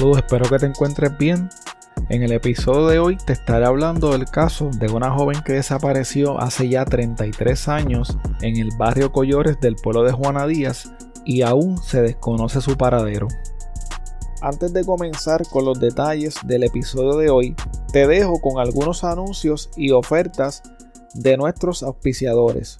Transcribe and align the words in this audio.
Saludos, 0.00 0.16
espero 0.16 0.48
que 0.48 0.58
te 0.58 0.64
encuentres 0.64 1.18
bien. 1.18 1.50
En 2.08 2.22
el 2.22 2.32
episodio 2.32 2.86
de 2.86 2.98
hoy 2.98 3.18
te 3.18 3.34
estaré 3.34 3.66
hablando 3.66 4.12
del 4.12 4.24
caso 4.24 4.70
de 4.72 4.90
una 4.90 5.10
joven 5.10 5.42
que 5.44 5.52
desapareció 5.52 6.40
hace 6.40 6.70
ya 6.70 6.86
33 6.86 7.68
años 7.68 8.16
en 8.40 8.56
el 8.56 8.70
barrio 8.78 9.12
Collores 9.12 9.60
del 9.60 9.76
pueblo 9.76 10.02
de 10.02 10.12
Juana 10.12 10.46
Díaz 10.46 10.90
y 11.26 11.42
aún 11.42 11.76
se 11.76 12.00
desconoce 12.00 12.62
su 12.62 12.78
paradero. 12.78 13.28
Antes 14.40 14.72
de 14.72 14.86
comenzar 14.86 15.46
con 15.46 15.66
los 15.66 15.78
detalles 15.78 16.36
del 16.46 16.62
episodio 16.62 17.18
de 17.18 17.28
hoy, 17.28 17.54
te 17.92 18.06
dejo 18.06 18.40
con 18.40 18.58
algunos 18.58 19.04
anuncios 19.04 19.68
y 19.76 19.90
ofertas 19.90 20.62
de 21.12 21.36
nuestros 21.36 21.82
auspiciadores. 21.82 22.78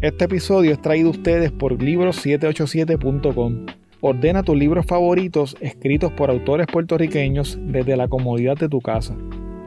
Este 0.00 0.24
episodio 0.24 0.72
es 0.72 0.80
traído 0.80 1.08
a 1.08 1.10
ustedes 1.10 1.52
por 1.52 1.74
libros787.com. 1.74 3.79
Ordena 4.02 4.42
tus 4.42 4.56
libros 4.56 4.86
favoritos 4.86 5.56
escritos 5.60 6.10
por 6.12 6.30
autores 6.30 6.66
puertorriqueños 6.66 7.58
desde 7.60 7.98
la 7.98 8.08
comodidad 8.08 8.56
de 8.56 8.70
tu 8.70 8.80
casa. 8.80 9.14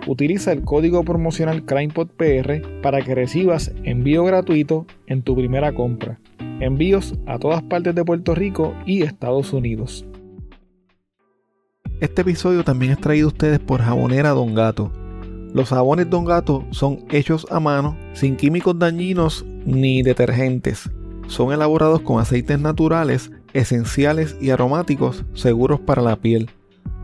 Utiliza 0.07 0.51
el 0.51 0.63
código 0.63 1.03
promocional 1.03 1.65
CrimePodPR 1.65 2.81
para 2.81 3.01
que 3.03 3.13
recibas 3.13 3.71
envío 3.83 4.23
gratuito 4.23 4.87
en 5.05 5.21
tu 5.21 5.35
primera 5.35 5.71
compra. 5.73 6.19
Envíos 6.59 7.13
a 7.27 7.37
todas 7.37 7.61
partes 7.61 7.93
de 7.93 8.03
Puerto 8.03 8.33
Rico 8.33 8.73
y 8.87 9.03
Estados 9.03 9.53
Unidos. 9.53 10.03
Este 11.99 12.23
episodio 12.23 12.63
también 12.63 12.93
es 12.93 12.99
traído 12.99 13.27
a 13.27 13.31
ustedes 13.31 13.59
por 13.59 13.81
Jabonera 13.81 14.31
Don 14.31 14.55
Gato. 14.55 14.91
Los 15.53 15.69
jabones 15.69 16.09
Don 16.09 16.25
Gato 16.25 16.65
son 16.71 17.05
hechos 17.11 17.45
a 17.51 17.59
mano, 17.59 17.95
sin 18.13 18.35
químicos 18.35 18.79
dañinos 18.79 19.45
ni 19.65 20.01
detergentes. 20.01 20.89
Son 21.27 21.53
elaborados 21.53 22.01
con 22.01 22.19
aceites 22.19 22.59
naturales 22.59 23.31
esenciales 23.53 24.35
y 24.41 24.49
aromáticos 24.49 25.23
seguros 25.33 25.79
para 25.79 26.01
la 26.01 26.15
piel. 26.17 26.49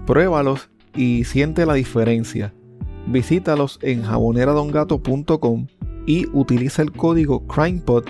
Pruébalos 0.05 0.69
y 0.95 1.23
siente 1.23 1.65
la 1.65 1.75
diferencia. 1.75 2.53
Visítalos 3.07 3.79
en 3.81 4.03
jaboneradongato.com 4.03 5.67
y 6.05 6.27
utiliza 6.33 6.81
el 6.81 6.91
código 6.91 7.45
CrimePod 7.47 8.05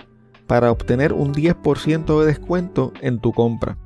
para 0.48 0.72
obtener 0.72 1.14
un 1.14 1.34
10% 1.34 2.20
de 2.20 2.26
descuento 2.26 2.94
en 3.02 3.20
tu 3.20 3.32
compra. 3.34 3.78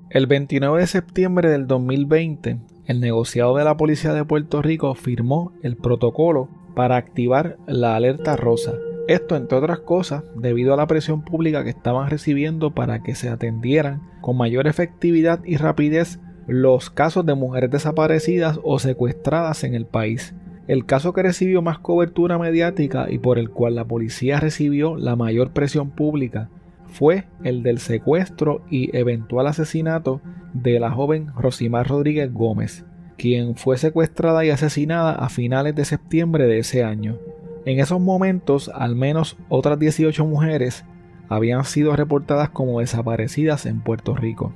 El 0.09 0.27
29 0.27 0.79
de 0.79 0.87
septiembre 0.87 1.49
del 1.49 1.67
2020, 1.67 2.61
el 2.85 3.01
negociado 3.01 3.57
de 3.57 3.65
la 3.65 3.75
Policía 3.75 4.13
de 4.13 4.23
Puerto 4.23 4.61
Rico 4.61 4.95
firmó 4.95 5.51
el 5.61 5.75
protocolo 5.75 6.47
para 6.73 6.95
activar 6.95 7.57
la 7.67 7.97
alerta 7.97 8.37
rosa 8.37 8.71
esto, 9.07 9.35
entre 9.35 9.57
otras 9.57 9.79
cosas, 9.79 10.23
debido 10.35 10.73
a 10.73 10.77
la 10.77 10.87
presión 10.87 11.23
pública 11.23 11.63
que 11.63 11.69
estaban 11.69 12.09
recibiendo 12.09 12.73
para 12.73 13.03
que 13.03 13.15
se 13.15 13.29
atendieran 13.29 14.01
con 14.21 14.37
mayor 14.37 14.67
efectividad 14.67 15.43
y 15.43 15.57
rapidez 15.57 16.19
los 16.47 16.89
casos 16.89 17.25
de 17.25 17.35
mujeres 17.35 17.71
desaparecidas 17.71 18.59
o 18.63 18.79
secuestradas 18.79 19.63
en 19.63 19.75
el 19.75 19.85
país. 19.85 20.33
El 20.67 20.85
caso 20.85 21.13
que 21.13 21.23
recibió 21.23 21.61
más 21.61 21.77
cobertura 21.77 22.39
mediática 22.39 23.07
y 23.09 23.19
por 23.19 23.37
el 23.37 23.51
cual 23.51 23.75
la 23.75 23.85
policía 23.85 24.39
recibió 24.39 24.95
la 24.95 25.15
mayor 25.15 25.51
presión 25.51 25.91
pública 25.91 26.49
fue 26.87 27.25
el 27.43 27.61
del 27.61 27.79
secuestro 27.79 28.61
y 28.69 28.95
eventual 28.97 29.47
asesinato 29.47 30.21
de 30.53 30.79
la 30.79 30.91
joven 30.91 31.27
Rosimar 31.35 31.87
Rodríguez 31.87 32.33
Gómez, 32.33 32.85
quien 33.17 33.55
fue 33.55 33.77
secuestrada 33.77 34.45
y 34.45 34.49
asesinada 34.49 35.11
a 35.11 35.29
finales 35.29 35.75
de 35.75 35.85
septiembre 35.85 36.47
de 36.47 36.59
ese 36.59 36.83
año. 36.83 37.17
En 37.65 37.79
esos 37.79 37.99
momentos, 37.99 38.69
al 38.73 38.95
menos 38.95 39.37
otras 39.49 39.79
18 39.79 40.23
mujeres 40.25 40.85
habían 41.29 41.65
sido 41.65 41.95
reportadas 41.95 42.49
como 42.49 42.79
desaparecidas 42.79 43.65
en 43.65 43.81
Puerto 43.81 44.15
Rico. 44.15 44.53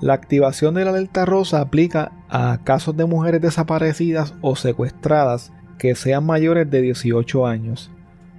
La 0.00 0.14
activación 0.14 0.74
de 0.74 0.84
la 0.84 0.90
alerta 0.90 1.24
rosa 1.24 1.60
aplica 1.60 2.10
a 2.28 2.58
casos 2.64 2.96
de 2.96 3.04
mujeres 3.04 3.40
desaparecidas 3.40 4.34
o 4.40 4.56
secuestradas 4.56 5.52
que 5.78 5.94
sean 5.94 6.26
mayores 6.26 6.68
de 6.70 6.82
18 6.82 7.46
años. 7.46 7.90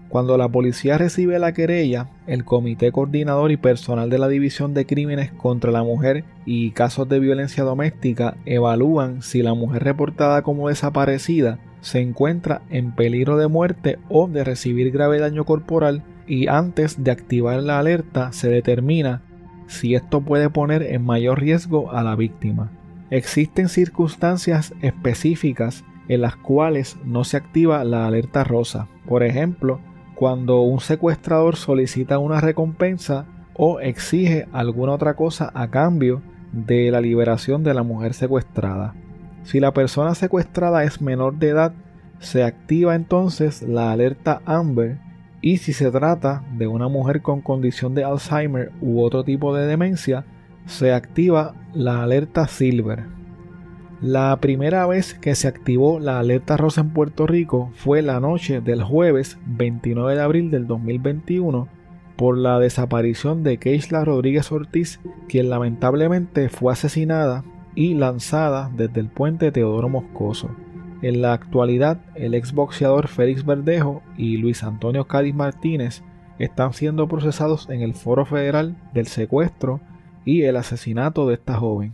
Cuando 0.09 0.37
la 0.37 0.49
policía 0.49 0.97
recibe 0.97 1.39
la 1.39 1.53
querella, 1.53 2.09
el 2.27 2.43
comité 2.43 2.91
coordinador 2.91 3.49
y 3.51 3.57
personal 3.57 4.09
de 4.09 4.17
la 4.19 4.27
División 4.27 4.73
de 4.73 4.85
Crímenes 4.85 5.31
contra 5.31 5.71
la 5.71 5.83
Mujer 5.83 6.25
y 6.45 6.71
casos 6.71 7.07
de 7.07 7.19
violencia 7.19 7.63
doméstica 7.63 8.35
evalúan 8.45 9.21
si 9.21 9.41
la 9.41 9.53
mujer 9.53 9.85
reportada 9.85 10.41
como 10.41 10.67
desaparecida 10.67 11.59
se 11.81 11.99
encuentra 11.99 12.61
en 12.69 12.93
peligro 12.93 13.37
de 13.37 13.47
muerte 13.47 13.99
o 14.09 14.27
de 14.27 14.43
recibir 14.43 14.91
grave 14.91 15.19
daño 15.19 15.45
corporal 15.45 16.03
y 16.27 16.47
antes 16.47 17.03
de 17.03 17.11
activar 17.11 17.61
la 17.61 17.79
alerta 17.79 18.31
se 18.31 18.49
determina 18.49 19.21
si 19.67 19.95
esto 19.95 20.21
puede 20.21 20.49
poner 20.49 20.83
en 20.83 21.03
mayor 21.03 21.39
riesgo 21.39 21.91
a 21.91 22.03
la 22.03 22.15
víctima. 22.15 22.71
Existen 23.09 23.67
circunstancias 23.67 24.73
específicas 24.81 25.83
en 26.07 26.21
las 26.21 26.35
cuales 26.35 26.97
no 27.03 27.23
se 27.23 27.37
activa 27.37 27.83
la 27.83 28.05
alerta 28.05 28.43
rosa. 28.43 28.87
Por 29.07 29.23
ejemplo, 29.23 29.79
cuando 30.15 30.61
un 30.61 30.79
secuestrador 30.79 31.55
solicita 31.55 32.19
una 32.19 32.41
recompensa 32.41 33.25
o 33.53 33.79
exige 33.79 34.47
alguna 34.51 34.93
otra 34.93 35.15
cosa 35.15 35.51
a 35.53 35.69
cambio 35.69 36.21
de 36.51 36.91
la 36.91 37.01
liberación 37.01 37.63
de 37.63 37.73
la 37.73 37.83
mujer 37.83 38.13
secuestrada. 38.13 38.93
Si 39.43 39.59
la 39.59 39.73
persona 39.73 40.15
secuestrada 40.15 40.83
es 40.83 41.01
menor 41.01 41.35
de 41.35 41.49
edad, 41.49 41.73
se 42.19 42.43
activa 42.43 42.95
entonces 42.95 43.61
la 43.63 43.91
alerta 43.91 44.41
Amber 44.45 44.99
y 45.41 45.57
si 45.57 45.73
se 45.73 45.89
trata 45.91 46.43
de 46.55 46.67
una 46.67 46.87
mujer 46.87 47.21
con 47.21 47.41
condición 47.41 47.95
de 47.95 48.03
Alzheimer 48.03 48.71
u 48.79 49.01
otro 49.01 49.23
tipo 49.23 49.55
de 49.55 49.65
demencia, 49.65 50.23
se 50.67 50.93
activa 50.93 51.55
la 51.73 52.03
alerta 52.03 52.47
Silver. 52.47 53.05
La 54.01 54.37
primera 54.39 54.85
vez 54.85 55.13
que 55.15 55.35
se 55.35 55.47
activó 55.47 55.99
la 55.99 56.19
alerta 56.19 56.57
rosa 56.57 56.81
en 56.81 56.89
Puerto 56.89 57.27
Rico 57.27 57.71
fue 57.75 58.01
la 58.01 58.19
noche 58.19 58.61
del 58.61 58.83
jueves 58.83 59.37
29 59.45 60.15
de 60.15 60.21
abril 60.21 60.51
del 60.51 60.67
2021 60.67 61.67
por 62.15 62.37
la 62.37 62.59
desaparición 62.59 63.43
de 63.43 63.57
Keishla 63.57 64.05
Rodríguez 64.05 64.51
Ortiz, 64.51 64.99
quien 65.27 65.49
lamentablemente 65.49 66.49
fue 66.49 66.73
asesinada 66.73 67.43
y 67.75 67.93
lanzada 67.93 68.69
desde 68.75 68.99
el 68.99 69.07
puente 69.07 69.51
Teodoro 69.51 69.89
Moscoso. 69.89 70.49
En 71.01 71.21
la 71.21 71.33
actualidad, 71.33 71.99
el 72.15 72.35
exboxeador 72.35 73.07
Félix 73.07 73.45
Verdejo 73.45 74.03
y 74.17 74.37
Luis 74.37 74.63
Antonio 74.63 75.07
Cádiz 75.07 75.33
Martínez 75.33 76.03
están 76.37 76.73
siendo 76.73 77.07
procesados 77.07 77.69
en 77.69 77.81
el 77.81 77.93
Foro 77.93 78.25
Federal 78.25 78.75
del 78.93 79.07
secuestro 79.07 79.79
y 80.25 80.43
el 80.43 80.57
asesinato 80.57 81.27
de 81.27 81.35
esta 81.35 81.55
joven. 81.55 81.93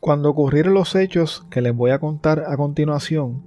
Cuando 0.00 0.30
ocurrieron 0.30 0.74
los 0.74 0.94
hechos 0.94 1.46
que 1.50 1.60
les 1.60 1.74
voy 1.74 1.90
a 1.90 1.98
contar 1.98 2.44
a 2.46 2.56
continuación, 2.56 3.42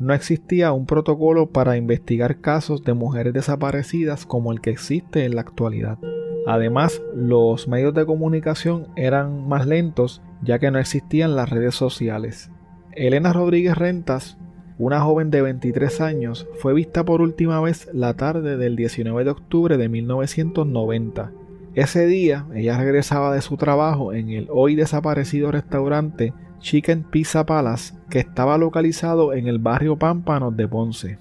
no 0.00 0.14
existía 0.14 0.72
un 0.72 0.84
protocolo 0.84 1.50
para 1.50 1.76
investigar 1.76 2.40
casos 2.40 2.82
de 2.82 2.92
mujeres 2.92 3.32
desaparecidas 3.32 4.26
como 4.26 4.52
el 4.52 4.60
que 4.60 4.70
existe 4.70 5.24
en 5.24 5.36
la 5.36 5.42
actualidad. 5.42 5.98
Además, 6.46 7.00
los 7.14 7.68
medios 7.68 7.94
de 7.94 8.04
comunicación 8.04 8.88
eran 8.96 9.48
más 9.48 9.66
lentos 9.66 10.20
ya 10.42 10.58
que 10.58 10.70
no 10.70 10.78
existían 10.78 11.36
las 11.36 11.50
redes 11.50 11.74
sociales. 11.74 12.50
Elena 12.92 13.32
Rodríguez 13.32 13.76
Rentas, 13.76 14.36
una 14.78 15.00
joven 15.00 15.30
de 15.30 15.42
23 15.42 16.00
años, 16.00 16.46
fue 16.60 16.74
vista 16.74 17.04
por 17.04 17.22
última 17.22 17.60
vez 17.60 17.88
la 17.92 18.14
tarde 18.14 18.56
del 18.56 18.76
19 18.76 19.24
de 19.24 19.30
octubre 19.30 19.76
de 19.76 19.88
1990. 19.88 21.32
Ese 21.74 22.06
día 22.06 22.46
ella 22.54 22.76
regresaba 22.76 23.34
de 23.34 23.40
su 23.40 23.56
trabajo 23.56 24.12
en 24.12 24.30
el 24.30 24.48
hoy 24.50 24.74
desaparecido 24.74 25.50
restaurante 25.50 26.34
Chicken 26.58 27.04
Pizza 27.04 27.46
Palace, 27.46 27.94
que 28.10 28.18
estaba 28.18 28.58
localizado 28.58 29.32
en 29.32 29.48
el 29.48 29.58
barrio 29.58 29.98
Pámpanos 29.98 30.56
de 30.56 30.68
Ponce. 30.68 31.18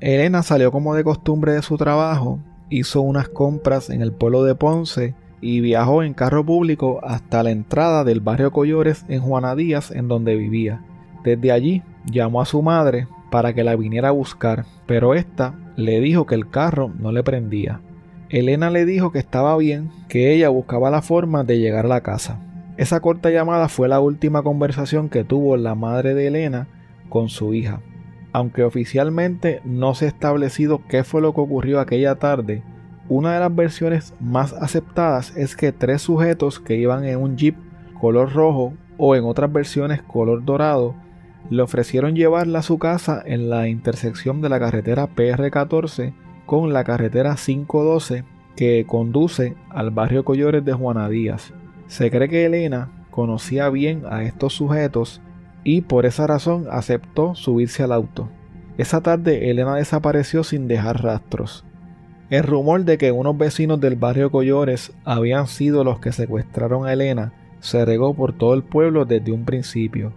Elena 0.00 0.42
salió 0.42 0.72
como 0.72 0.94
de 0.94 1.04
costumbre 1.04 1.52
de 1.52 1.62
su 1.62 1.76
trabajo, 1.76 2.40
hizo 2.70 3.00
unas 3.00 3.28
compras 3.28 3.88
en 3.88 4.02
el 4.02 4.12
pueblo 4.12 4.44
de 4.44 4.54
Ponce 4.54 5.14
y 5.44 5.60
viajó 5.60 6.02
en 6.02 6.14
carro 6.14 6.42
público 6.42 7.00
hasta 7.02 7.42
la 7.42 7.50
entrada 7.50 8.02
del 8.02 8.20
barrio 8.20 8.50
Collores 8.50 9.04
en 9.08 9.20
Juana 9.20 9.54
Díaz, 9.54 9.90
en 9.90 10.08
donde 10.08 10.36
vivía. 10.36 10.80
Desde 11.22 11.52
allí 11.52 11.82
llamó 12.06 12.40
a 12.40 12.46
su 12.46 12.62
madre 12.62 13.08
para 13.30 13.52
que 13.52 13.62
la 13.62 13.76
viniera 13.76 14.08
a 14.08 14.12
buscar, 14.12 14.64
pero 14.86 15.12
ésta 15.12 15.54
le 15.76 16.00
dijo 16.00 16.24
que 16.24 16.34
el 16.34 16.48
carro 16.48 16.90
no 16.98 17.12
le 17.12 17.22
prendía. 17.22 17.82
Elena 18.30 18.70
le 18.70 18.86
dijo 18.86 19.12
que 19.12 19.18
estaba 19.18 19.54
bien, 19.58 19.90
que 20.08 20.32
ella 20.32 20.48
buscaba 20.48 20.88
la 20.88 21.02
forma 21.02 21.44
de 21.44 21.58
llegar 21.58 21.84
a 21.84 21.88
la 21.88 22.00
casa. 22.00 22.40
Esa 22.78 23.00
corta 23.00 23.28
llamada 23.28 23.68
fue 23.68 23.86
la 23.86 24.00
última 24.00 24.42
conversación 24.42 25.10
que 25.10 25.24
tuvo 25.24 25.58
la 25.58 25.74
madre 25.74 26.14
de 26.14 26.28
Elena 26.28 26.68
con 27.10 27.28
su 27.28 27.52
hija. 27.52 27.80
Aunque 28.32 28.64
oficialmente 28.64 29.60
no 29.66 29.94
se 29.94 30.06
ha 30.06 30.08
establecido 30.08 30.80
qué 30.88 31.04
fue 31.04 31.20
lo 31.20 31.34
que 31.34 31.42
ocurrió 31.42 31.80
aquella 31.80 32.14
tarde, 32.14 32.62
una 33.08 33.34
de 33.34 33.40
las 33.40 33.54
versiones 33.54 34.14
más 34.18 34.52
aceptadas 34.54 35.36
es 35.36 35.56
que 35.56 35.72
tres 35.72 36.02
sujetos 36.02 36.58
que 36.58 36.76
iban 36.76 37.04
en 37.04 37.20
un 37.20 37.36
jeep 37.36 37.56
color 38.00 38.32
rojo 38.32 38.72
o 38.96 39.14
en 39.14 39.24
otras 39.24 39.52
versiones 39.52 40.02
color 40.02 40.44
dorado 40.44 40.94
le 41.50 41.62
ofrecieron 41.62 42.14
llevarla 42.14 42.60
a 42.60 42.62
su 42.62 42.78
casa 42.78 43.22
en 43.24 43.50
la 43.50 43.68
intersección 43.68 44.40
de 44.40 44.48
la 44.48 44.58
carretera 44.58 45.08
PR14 45.14 46.14
con 46.46 46.72
la 46.72 46.84
carretera 46.84 47.36
512 47.36 48.24
que 48.56 48.86
conduce 48.86 49.54
al 49.68 49.90
barrio 49.90 50.24
Collores 50.24 50.64
de 50.64 50.72
Juana 50.72 51.08
Díaz. 51.08 51.52
Se 51.86 52.10
cree 52.10 52.28
que 52.28 52.46
Elena 52.46 53.06
conocía 53.10 53.68
bien 53.68 54.04
a 54.08 54.22
estos 54.22 54.54
sujetos 54.54 55.20
y 55.64 55.82
por 55.82 56.06
esa 56.06 56.26
razón 56.26 56.66
aceptó 56.70 57.34
subirse 57.34 57.82
al 57.82 57.92
auto. 57.92 58.28
Esa 58.78 59.02
tarde 59.02 59.50
Elena 59.50 59.76
desapareció 59.76 60.44
sin 60.44 60.68
dejar 60.68 61.02
rastros. 61.02 61.64
El 62.30 62.42
rumor 62.42 62.84
de 62.84 62.96
que 62.96 63.12
unos 63.12 63.36
vecinos 63.36 63.80
del 63.80 63.96
barrio 63.96 64.30
Collores 64.30 64.92
habían 65.04 65.46
sido 65.46 65.84
los 65.84 66.00
que 66.00 66.10
secuestraron 66.10 66.86
a 66.86 66.92
Elena 66.94 67.32
se 67.60 67.84
regó 67.84 68.14
por 68.14 68.32
todo 68.32 68.54
el 68.54 68.62
pueblo 68.62 69.04
desde 69.04 69.32
un 69.32 69.44
principio. 69.44 70.12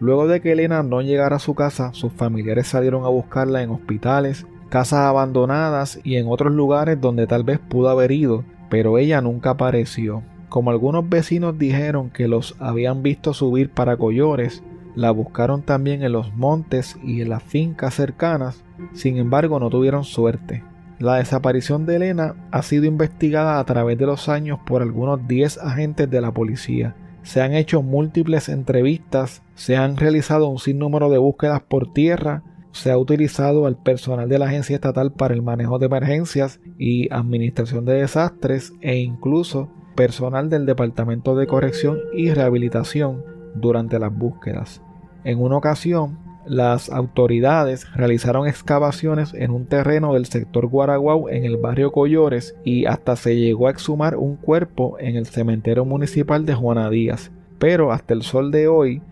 Luego 0.00 0.28
de 0.28 0.40
que 0.40 0.52
Elena 0.52 0.82
no 0.82 1.00
llegara 1.00 1.36
a 1.36 1.40
su 1.40 1.54
casa, 1.54 1.92
sus 1.92 2.12
familiares 2.12 2.68
salieron 2.68 3.04
a 3.04 3.08
buscarla 3.08 3.62
en 3.62 3.70
hospitales, 3.70 4.46
casas 4.68 5.00
abandonadas 5.00 6.00
y 6.04 6.16
en 6.16 6.28
otros 6.28 6.52
lugares 6.52 7.00
donde 7.00 7.26
tal 7.26 7.42
vez 7.42 7.58
pudo 7.58 7.88
haber 7.88 8.12
ido, 8.12 8.44
pero 8.68 8.98
ella 8.98 9.20
nunca 9.20 9.50
apareció. 9.50 10.22
Como 10.48 10.70
algunos 10.70 11.08
vecinos 11.08 11.58
dijeron 11.58 12.10
que 12.10 12.28
los 12.28 12.54
habían 12.60 13.02
visto 13.02 13.34
subir 13.34 13.70
para 13.70 13.96
Collores, 13.96 14.62
la 14.94 15.10
buscaron 15.10 15.62
también 15.62 16.02
en 16.02 16.12
los 16.12 16.34
montes 16.34 16.96
y 17.04 17.20
en 17.20 17.28
las 17.30 17.42
fincas 17.42 17.94
cercanas, 17.94 18.64
sin 18.92 19.18
embargo 19.18 19.60
no 19.60 19.70
tuvieron 19.70 20.04
suerte. 20.04 20.62
La 20.98 21.16
desaparición 21.16 21.86
de 21.86 21.96
Elena 21.96 22.34
ha 22.50 22.62
sido 22.62 22.84
investigada 22.84 23.60
a 23.60 23.64
través 23.64 23.96
de 23.98 24.06
los 24.06 24.28
años 24.28 24.58
por 24.66 24.82
algunos 24.82 25.28
10 25.28 25.58
agentes 25.58 26.10
de 26.10 26.20
la 26.20 26.32
policía. 26.32 26.96
Se 27.22 27.40
han 27.40 27.54
hecho 27.54 27.82
múltiples 27.82 28.48
entrevistas, 28.48 29.42
se 29.54 29.76
han 29.76 29.96
realizado 29.96 30.48
un 30.48 30.58
sinnúmero 30.58 31.08
de 31.08 31.18
búsquedas 31.18 31.62
por 31.62 31.92
tierra, 31.92 32.42
se 32.72 32.90
ha 32.90 32.98
utilizado 32.98 33.66
al 33.66 33.76
personal 33.76 34.28
de 34.28 34.40
la 34.40 34.46
Agencia 34.46 34.74
Estatal 34.74 35.12
para 35.12 35.34
el 35.34 35.42
Manejo 35.42 35.78
de 35.78 35.86
Emergencias 35.86 36.60
y 36.78 37.12
Administración 37.12 37.84
de 37.84 37.94
Desastres 37.94 38.72
e 38.80 38.96
incluso 38.98 39.68
personal 39.94 40.50
del 40.50 40.66
Departamento 40.66 41.36
de 41.36 41.46
Corrección 41.46 41.98
y 42.12 42.30
Rehabilitación 42.30 43.24
durante 43.54 43.98
las 44.00 44.16
búsquedas. 44.16 44.82
En 45.22 45.40
una 45.40 45.56
ocasión, 45.56 46.18
las 46.48 46.90
autoridades 46.90 47.86
realizaron 47.94 48.46
excavaciones 48.46 49.34
en 49.34 49.50
un 49.50 49.66
terreno 49.66 50.14
del 50.14 50.26
sector 50.26 50.66
Guaraguao 50.66 51.28
en 51.28 51.44
el 51.44 51.56
barrio 51.56 51.92
Collores 51.92 52.54
y 52.64 52.86
hasta 52.86 53.16
se 53.16 53.36
llegó 53.36 53.68
a 53.68 53.70
exhumar 53.70 54.16
un 54.16 54.36
cuerpo 54.36 54.96
en 54.98 55.16
el 55.16 55.26
cementerio 55.26 55.84
municipal 55.84 56.46
de 56.46 56.54
Juana 56.54 56.90
Díaz. 56.90 57.30
Pero 57.58 57.92
hasta 57.92 58.14
el 58.14 58.22
sol 58.22 58.50
de 58.50 58.68
hoy 58.68 59.02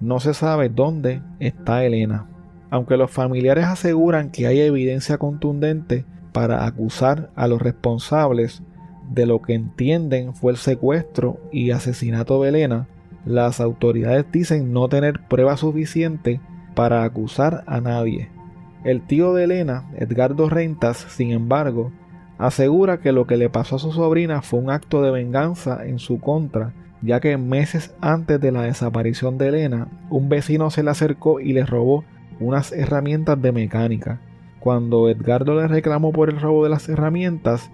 no 0.00 0.20
se 0.20 0.34
sabe 0.34 0.68
dónde 0.68 1.22
está 1.40 1.84
Elena. 1.84 2.28
Aunque 2.70 2.96
los 2.96 3.10
familiares 3.10 3.64
aseguran 3.64 4.30
que 4.30 4.46
hay 4.46 4.60
evidencia 4.60 5.18
contundente 5.18 6.04
para 6.32 6.66
acusar 6.66 7.30
a 7.34 7.46
los 7.46 7.60
responsables 7.62 8.62
de 9.10 9.26
lo 9.26 9.42
que 9.42 9.54
entienden 9.54 10.34
fue 10.34 10.52
el 10.52 10.58
secuestro 10.58 11.38
y 11.52 11.70
asesinato 11.70 12.42
de 12.42 12.48
Elena, 12.48 12.88
las 13.24 13.60
autoridades 13.60 14.26
dicen 14.30 14.72
no 14.72 14.88
tener 14.88 15.20
prueba 15.28 15.56
suficiente 15.56 16.40
para 16.74 17.04
acusar 17.04 17.64
a 17.66 17.80
nadie. 17.80 18.28
El 18.84 19.00
tío 19.00 19.32
de 19.32 19.44
Elena, 19.44 19.84
Edgardo 19.96 20.48
Rentas, 20.50 20.98
sin 20.98 21.30
embargo, 21.30 21.90
asegura 22.38 22.98
que 22.98 23.12
lo 23.12 23.26
que 23.26 23.36
le 23.36 23.48
pasó 23.48 23.76
a 23.76 23.78
su 23.78 23.92
sobrina 23.92 24.42
fue 24.42 24.60
un 24.60 24.70
acto 24.70 25.02
de 25.02 25.10
venganza 25.10 25.86
en 25.86 25.98
su 25.98 26.20
contra, 26.20 26.72
ya 27.00 27.20
que 27.20 27.36
meses 27.36 27.94
antes 28.00 28.40
de 28.40 28.52
la 28.52 28.62
desaparición 28.62 29.38
de 29.38 29.48
Elena, 29.48 29.88
un 30.10 30.28
vecino 30.28 30.70
se 30.70 30.82
le 30.82 30.90
acercó 30.90 31.40
y 31.40 31.52
le 31.52 31.64
robó 31.64 32.04
unas 32.40 32.72
herramientas 32.72 33.40
de 33.40 33.52
mecánica. 33.52 34.20
Cuando 34.60 35.08
Edgardo 35.08 35.54
le 35.60 35.68
reclamó 35.68 36.12
por 36.12 36.30
el 36.30 36.40
robo 36.40 36.64
de 36.64 36.70
las 36.70 36.88
herramientas, 36.88 37.70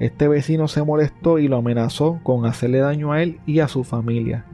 este 0.00 0.26
vecino 0.26 0.66
se 0.66 0.82
molestó 0.82 1.38
y 1.38 1.48
lo 1.48 1.56
amenazó 1.56 2.18
con 2.22 2.46
hacerle 2.46 2.78
daño 2.78 3.12
a 3.12 3.22
él 3.22 3.38
y 3.46 3.60
a 3.60 3.68
su 3.68 3.84
familia. 3.84 4.44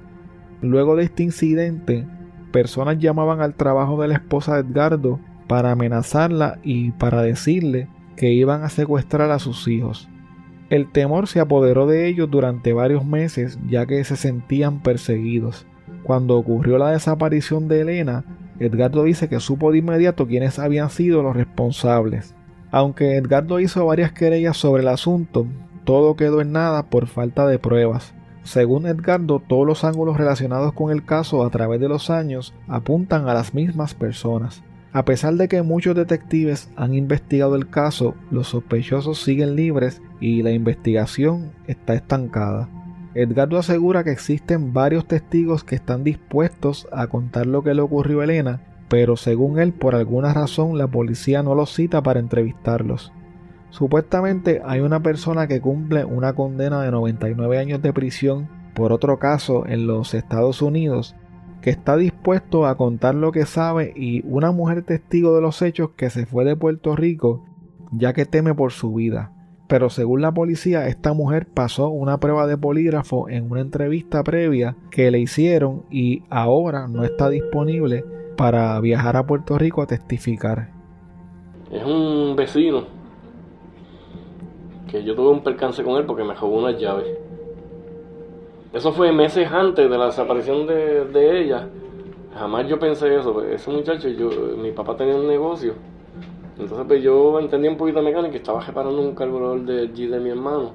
Luego 0.61 0.97
de 0.97 1.05
este 1.05 1.23
incidente, 1.23 2.07
personas 2.51 2.99
llamaban 2.99 3.41
al 3.41 3.55
trabajo 3.55 4.01
de 4.01 4.09
la 4.09 4.15
esposa 4.15 4.55
de 4.55 4.69
Edgardo 4.69 5.19
para 5.47 5.73
amenazarla 5.73 6.59
y 6.63 6.93
para 6.93 7.23
decirle 7.23 7.89
que 8.17 8.33
iban 8.33 8.63
a 8.63 8.69
secuestrar 8.69 9.31
a 9.31 9.39
sus 9.39 9.67
hijos. 9.67 10.09
El 10.69 10.93
temor 10.93 11.27
se 11.27 11.41
apoderó 11.41 11.87
de 11.87 12.07
ellos 12.07 12.31
durante 12.31 12.73
varios 12.73 13.05
meses 13.05 13.59
ya 13.69 13.87
que 13.87 14.05
se 14.05 14.17
sentían 14.17 14.81
perseguidos. 14.81 15.67
Cuando 16.05 16.37
ocurrió 16.37 16.79
la 16.79 16.93
desaparición 16.93 17.67
de 17.67 17.81
Elena, 17.81 18.25
Edgardo 18.61 19.05
dice 19.05 19.29
que 19.29 19.41
supo 19.41 19.73
de 19.73 19.79
inmediato 19.79 20.27
quiénes 20.27 20.59
habían 20.59 20.91
sido 20.91 21.23
los 21.23 21.35
responsables. 21.35 22.35
Aunque 22.71 23.17
Edgardo 23.17 23.59
hizo 23.59 23.85
varias 23.87 24.13
querellas 24.13 24.57
sobre 24.57 24.83
el 24.83 24.89
asunto, 24.89 25.47
todo 25.85 26.15
quedó 26.15 26.41
en 26.41 26.53
nada 26.53 26.85
por 26.85 27.07
falta 27.07 27.47
de 27.49 27.59
pruebas. 27.59 28.15
Según 28.43 28.87
Edgardo, 28.87 29.41
todos 29.41 29.67
los 29.67 29.85
ángulos 29.85 30.17
relacionados 30.17 30.73
con 30.73 30.91
el 30.91 31.05
caso 31.05 31.45
a 31.45 31.51
través 31.51 31.81
de 31.81 31.89
los 31.89 32.11
años 32.11 32.55
apuntan 32.69 33.29
a 33.29 33.35
las 33.35 33.55
mismas 33.55 33.95
personas. 33.95 34.63
A 34.93 35.05
pesar 35.05 35.35
de 35.35 35.47
que 35.47 35.63
muchos 35.63 35.95
detectives 35.95 36.69
han 36.75 36.95
investigado 36.95 37.55
el 37.55 37.71
caso, 37.71 38.15
los 38.31 38.49
sospechosos 38.49 39.23
siguen 39.23 39.55
libres 39.55 40.03
y 40.21 40.43
la 40.43 40.51
investigación 40.51 41.53
está 41.69 41.95
estancada. 41.95 42.69
Edgardo 43.15 43.59
asegura 43.59 44.03
que 44.03 44.11
existen 44.11 44.73
varios 44.73 45.07
testigos 45.07 45.63
que 45.63 45.77
están 45.77 46.03
dispuestos 46.03 46.89
a 46.93 47.07
contar 47.07 47.47
lo 47.47 47.63
que 47.63 47.75
le 47.75 47.83
ocurrió 47.83 48.21
a 48.21 48.25
Elena, 48.25 48.63
pero 48.89 49.17
según 49.17 49.61
él, 49.61 49.73
por 49.73 49.95
alguna 49.95 50.35
razón, 50.35 50.77
la 50.77 50.89
policía 50.89 51.45
no 51.45 51.55
los 51.55 51.73
cita 51.73 52.03
para 52.03 52.19
entrevistarlos. 52.19 53.13
Supuestamente 53.71 54.61
hay 54.65 54.81
una 54.81 55.01
persona 55.01 55.47
que 55.47 55.61
cumple 55.61 56.05
una 56.05 56.35
condena 56.35 56.83
de 56.83 56.91
99 56.91 57.59
años 57.59 57.81
de 57.81 57.93
prisión 57.93 58.49
por 58.75 58.93
otro 58.93 59.19
caso 59.19 59.67
en 59.67 59.87
los 59.87 60.15
Estados 60.15 60.63
Unidos 60.63 61.15
que 61.63 61.71
está 61.71 61.97
dispuesto 61.97 62.67
a 62.67 62.77
contar 62.77 63.15
lo 63.15 63.33
que 63.33 63.47
sabe 63.47 63.93
y 63.95 64.23
una 64.27 64.51
mujer 64.51 64.83
testigo 64.83 65.35
de 65.35 65.43
los 65.43 65.61
hechos 65.63 65.91
que 65.97 66.11
se 66.11 66.27
fue 66.27 66.45
de 66.45 66.57
Puerto 66.57 66.97
Rico 66.97 67.45
ya 67.93 68.13
que 68.13 68.25
teme 68.25 68.55
por 68.55 68.73
su 68.73 68.95
vida. 68.95 69.33
Pero 69.67 69.89
según 69.89 70.21
la 70.21 70.33
policía, 70.33 70.89
esta 70.89 71.13
mujer 71.13 71.47
pasó 71.47 71.89
una 71.91 72.19
prueba 72.19 72.47
de 72.47 72.57
polígrafo 72.57 73.29
en 73.29 73.51
una 73.51 73.61
entrevista 73.61 74.25
previa 74.25 74.77
que 74.91 75.11
le 75.11 75.21
hicieron 75.21 75.85
y 75.91 76.25
ahora 76.29 76.89
no 76.89 77.05
está 77.05 77.29
disponible 77.29 78.05
para 78.37 78.81
viajar 78.81 79.17
a 79.17 79.27
Puerto 79.27 79.59
Rico 79.59 79.83
a 79.83 79.87
testificar. 79.87 80.71
Es 81.71 81.85
un 81.85 82.35
vecino 82.35 83.00
que 84.91 85.05
yo 85.05 85.15
tuve 85.15 85.31
un 85.31 85.43
percance 85.43 85.83
con 85.85 85.97
él 85.97 86.05
porque 86.05 86.25
me 86.25 86.35
robó 86.35 86.59
unas 86.59 86.79
llaves. 86.79 87.17
Eso 88.73 88.93
fue 88.93 89.13
meses 89.13 89.51
antes 89.51 89.89
de 89.89 89.99
la 89.99 90.07
desaparición 90.07 90.67
de, 90.67 91.41
ella. 91.41 91.69
Jamás 92.35 92.69
yo 92.69 92.79
pensé 92.79 93.17
eso. 93.17 93.43
Ese 93.43 93.71
muchacho, 93.71 94.09
yo, 94.09 94.31
mi 94.57 94.73
papá 94.73 94.97
tenía 94.97 95.17
un 95.17 95.27
negocio. 95.27 95.75
Entonces 96.59 96.87
pues 96.87 97.03
yo 97.03 97.39
entendía 97.39 97.71
un 97.71 97.77
poquito 97.77 98.01
de 98.01 98.05
mecánica 98.05 98.35
y 98.35 98.37
estaba 98.37 98.61
reparando 98.61 99.01
un 99.01 99.15
carburador 99.15 99.63
del 99.63 99.93
Jeep 99.93 100.11
de 100.11 100.21
mi 100.21 100.31
hermano. 100.31 100.73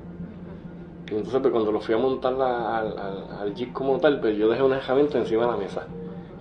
Y 1.10 1.16
entonces 1.16 1.40
pues 1.40 1.52
cuando 1.52 1.72
lo 1.72 1.80
fui 1.80 1.94
a 1.94 1.98
montar 1.98 2.34
al, 2.34 2.98
al, 3.40 3.54
Jeep 3.54 3.72
como 3.72 4.00
tal, 4.00 4.20
pues 4.20 4.36
yo 4.36 4.50
dejé 4.50 4.64
una 4.64 4.78
herramienta 4.78 5.18
encima 5.18 5.46
de 5.46 5.52
la 5.52 5.58
mesa. 5.58 5.88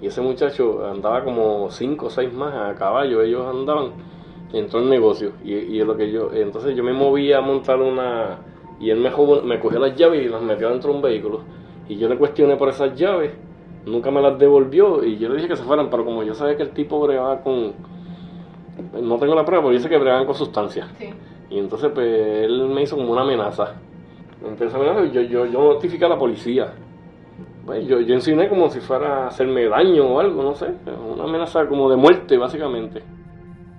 Y 0.00 0.07
ese 0.07 0.23
muchacho 0.23 0.87
andaba 0.87 1.23
como 1.25 1.71
cinco 1.71 2.07
o 2.07 2.11
seis 2.11 2.33
más 2.33 2.54
a 2.54 2.75
caballo, 2.75 3.23
ellos 3.23 3.47
andaban, 3.47 3.93
entró 4.58 4.80
en 4.80 4.90
negocio. 4.90 5.32
Y, 5.44 5.52
y 5.52 5.84
lo 5.84 5.96
que 5.96 6.11
yo, 6.11 6.32
entonces 6.32 6.76
yo 6.76 6.82
me 6.82 6.92
movía 6.92 7.38
a 7.38 7.40
montar 7.40 7.80
una 7.80 8.38
y 8.80 8.90
él 8.90 8.99
me, 8.99 9.11
me 9.44 9.61
cogió 9.61 9.78
las 9.78 9.96
llaves 9.96 10.25
y 10.25 10.28
las 10.28 10.42
metió 10.42 10.68
dentro 10.70 10.90
de 10.90 10.96
un 10.96 11.02
vehículo. 11.02 11.40
Y 11.88 11.96
yo 11.96 12.08
le 12.08 12.16
cuestioné 12.16 12.56
por 12.56 12.68
esas 12.68 12.94
llaves, 12.94 13.32
nunca 13.87 14.11
me 14.11 14.20
las 14.20 14.38
devolvió 14.38 15.04
y 15.04 15.18
yo 15.18 15.28
le 15.28 15.37
dije 15.37 15.49
que 15.49 15.56
se 15.56 15.64
fueran, 15.64 15.90
pero 15.90 16.04
como 16.04 16.23
yo 16.23 16.34
sabía 16.34 16.56
que 16.56 16.62
el 16.62 16.70
tipo 16.70 17.00
bregaba 17.00 17.40
con... 17.40 17.73
No 19.00 19.18
tengo 19.18 19.34
la 19.34 19.44
prueba, 19.44 19.62
pero 19.62 19.75
dice 19.75 19.88
que 19.88 19.99
bregaban 19.99 20.26
con 20.26 20.34
sustancias. 20.34 20.88
Y 21.50 21.58
entonces 21.58 21.90
pues 21.94 22.06
él 22.44 22.68
me 22.68 22.82
hizo 22.82 22.96
como 22.96 23.12
una 23.12 23.23
amenaza. 23.23 23.75
Entonces 24.44 25.12
yo, 25.12 25.23
yo, 25.23 25.46
yo 25.46 25.73
notifiqué 25.75 26.04
a 26.04 26.08
la 26.08 26.18
policía. 26.18 26.73
Pues, 27.64 27.87
yo, 27.87 28.00
yo 28.00 28.14
enseñé 28.14 28.49
como 28.49 28.68
si 28.68 28.80
fuera 28.80 29.25
a 29.25 29.26
hacerme 29.28 29.66
daño 29.66 30.06
o 30.06 30.20
algo, 30.20 30.42
no 30.42 30.54
sé. 30.54 30.66
Una 31.14 31.25
amenaza 31.25 31.66
como 31.66 31.88
de 31.88 31.96
muerte, 31.96 32.37
básicamente. 32.37 33.02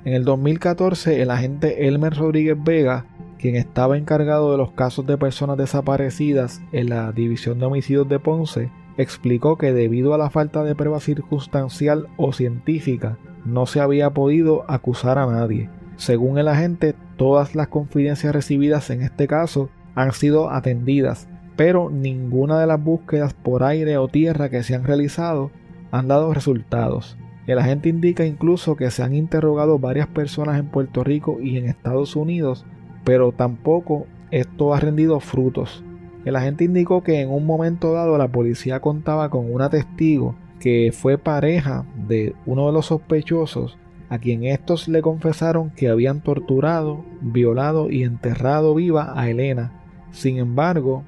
En 0.05 0.13
el 0.13 0.23
2014, 0.23 1.21
el 1.21 1.31
agente 1.31 1.87
Elmer 1.87 2.15
Rodríguez 2.15 2.57
Vega 2.63 3.05
quien 3.45 3.55
estaba 3.55 3.97
encargado 3.97 4.51
de 4.51 4.57
los 4.57 4.71
casos 4.71 5.05
de 5.05 5.17
personas 5.17 5.57
desaparecidas 5.57 6.61
en 6.71 6.89
la 6.89 7.11
División 7.11 7.59
de 7.59 7.65
Homicidios 7.67 8.09
de 8.09 8.17
Ponce, 8.17 8.71
explicó 8.97 9.57
que 9.57 9.73
debido 9.73 10.13
a 10.13 10.17
la 10.17 10.29
falta 10.29 10.63
de 10.63 10.73
prueba 10.73 10.99
circunstancial 10.99 12.07
o 12.17 12.33
científica, 12.33 13.17
no 13.45 13.65
se 13.65 13.81
había 13.81 14.09
podido 14.09 14.65
acusar 14.67 15.19
a 15.19 15.27
nadie. 15.27 15.69
Según 15.97 16.37
el 16.39 16.47
agente, 16.47 16.95
todas 17.17 17.55
las 17.55 17.67
confidencias 17.67 18.33
recibidas 18.33 18.89
en 18.89 19.01
este 19.01 19.27
caso 19.27 19.69
han 19.93 20.11
sido 20.11 20.49
atendidas, 20.49 21.27
pero 21.55 21.89
ninguna 21.89 22.59
de 22.59 22.67
las 22.67 22.83
búsquedas 22.83 23.33
por 23.33 23.63
aire 23.63 23.97
o 23.97 24.07
tierra 24.07 24.49
que 24.49 24.63
se 24.63 24.75
han 24.75 24.85
realizado 24.85 25.51
han 25.91 26.07
dado 26.07 26.33
resultados. 26.33 27.15
El 27.47 27.59
agente 27.59 27.89
indica 27.89 28.25
incluso 28.25 28.75
que 28.75 28.89
se 28.91 29.03
han 29.03 29.13
interrogado 29.13 29.79
varias 29.79 30.07
personas 30.07 30.59
en 30.59 30.67
Puerto 30.67 31.03
Rico 31.03 31.39
y 31.41 31.57
en 31.57 31.67
Estados 31.67 32.15
Unidos 32.15 32.65
pero 33.05 33.31
tampoco 33.31 34.07
esto 34.31 34.73
ha 34.73 34.79
rendido 34.81 35.21
frutos. 35.21 35.81
El 36.25 36.35
agente 36.35 36.65
indicó 36.65 37.03
que 37.03 37.21
en 37.21 37.29
un 37.29 37.45
momento 37.45 37.93
dado 37.93 38.17
la 38.17 38.27
policía 38.27 38.81
contaba 38.81 39.29
con 39.29 39.53
una 39.53 39.69
testigo 39.69 40.35
que 40.59 40.91
fue 40.91 41.17
pareja 41.17 41.85
de 42.07 42.33
uno 42.45 42.65
de 42.65 42.73
los 42.73 42.87
sospechosos 42.87 43.77
a 44.09 44.17
quien 44.17 44.43
estos 44.43 44.87
le 44.87 45.01
confesaron 45.01 45.69
que 45.71 45.89
habían 45.89 46.21
torturado, 46.21 47.05
violado 47.21 47.89
y 47.89 48.03
enterrado 48.03 48.75
viva 48.75 49.13
a 49.19 49.29
Elena. 49.29 49.71
Sin 50.11 50.37
embargo, 50.37 51.03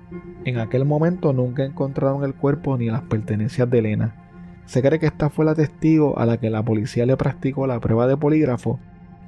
en 0.45 0.59
aquel 0.59 0.85
momento 0.85 1.33
nunca 1.33 1.63
encontraron 1.63 2.23
el 2.23 2.33
cuerpo 2.33 2.77
ni 2.77 2.87
las 2.87 3.03
pertenencias 3.03 3.69
de 3.69 3.79
Elena. 3.79 4.26
Se 4.67 4.81
cree 4.81 4.99
que 4.99 5.07
esta 5.07 5.29
fue 5.29 5.45
la 5.45 5.55
testigo 5.55 6.19
a 6.19 6.25
la 6.25 6.37
que 6.37 6.49
la 6.49 6.61
policía 6.61 7.05
le 7.05 7.17
practicó 7.17 7.65
la 7.67 7.79
prueba 7.79 8.05
de 8.05 8.17
polígrafo 8.17 8.79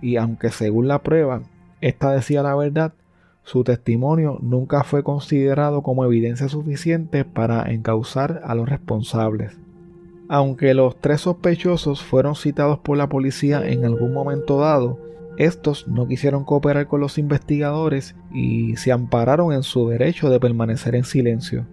y 0.01 0.17
aunque 0.17 0.51
según 0.51 0.87
la 0.87 0.99
prueba 0.99 1.41
esta 1.81 2.11
decía 2.11 2.43
la 2.43 2.55
verdad, 2.55 2.93
su 3.43 3.63
testimonio 3.63 4.37
nunca 4.41 4.83
fue 4.83 5.01
considerado 5.01 5.81
como 5.81 6.03
evidencia 6.03 6.49
suficiente 6.49 7.23
para 7.23 7.71
encauzar 7.71 8.41
a 8.43 8.53
los 8.53 8.67
responsables. 8.67 9.57
Aunque 10.27 10.73
los 10.73 10.97
tres 10.97 11.21
sospechosos 11.21 12.03
fueron 12.03 12.35
citados 12.35 12.79
por 12.79 12.97
la 12.97 13.09
policía 13.09 13.65
en 13.65 13.85
algún 13.85 14.13
momento 14.13 14.59
dado, 14.59 14.99
estos 15.37 15.87
no 15.87 16.05
quisieron 16.05 16.43
cooperar 16.43 16.87
con 16.87 16.99
los 16.99 17.17
investigadores 17.17 18.13
y 18.33 18.75
se 18.75 18.91
ampararon 18.91 19.53
en 19.53 19.63
su 19.63 19.87
derecho 19.87 20.29
de 20.29 20.39
permanecer 20.39 20.95
en 20.95 21.05
silencio. 21.05 21.65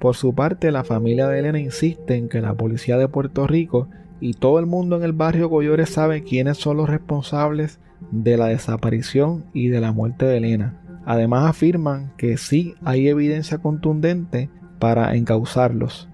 Por 0.00 0.16
su 0.16 0.34
parte, 0.34 0.72
la 0.72 0.82
familia 0.82 1.28
de 1.28 1.38
Elena 1.38 1.60
insiste 1.60 2.16
en 2.16 2.30
que 2.30 2.40
la 2.40 2.54
policía 2.54 2.96
de 2.96 3.06
Puerto 3.06 3.46
Rico 3.46 3.88
y 4.18 4.32
todo 4.32 4.58
el 4.58 4.64
mundo 4.64 4.96
en 4.96 5.02
el 5.02 5.12
barrio 5.12 5.50
Collores 5.50 5.90
sabe 5.90 6.24
quiénes 6.24 6.56
son 6.56 6.78
los 6.78 6.88
responsables 6.88 7.80
de 8.10 8.38
la 8.38 8.46
desaparición 8.46 9.44
y 9.52 9.68
de 9.68 9.80
la 9.80 9.92
muerte 9.92 10.24
de 10.24 10.38
Elena. 10.38 10.80
Además 11.04 11.50
afirman 11.50 12.12
que 12.16 12.38
sí 12.38 12.74
hay 12.82 13.08
evidencia 13.08 13.58
contundente 13.58 14.48
para 14.78 15.14
encauzarlos. 15.14 16.08